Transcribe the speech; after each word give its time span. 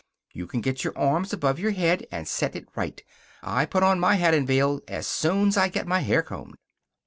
You 0.33 0.47
can 0.47 0.61
get 0.61 0.83
your 0.83 0.97
arms 0.97 1.31
above 1.31 1.59
your 1.59 1.69
head, 1.73 2.07
and 2.11 2.27
set 2.27 2.55
it 2.55 2.67
right. 2.75 3.03
I 3.43 3.67
put 3.67 3.83
on 3.83 3.99
my 3.99 4.15
hat 4.15 4.33
and 4.33 4.47
veil 4.47 4.81
as 4.87 5.05
soon's 5.05 5.57
I 5.57 5.67
get 5.67 5.85
my 5.85 5.99
hair 5.99 6.23
combed." 6.23 6.55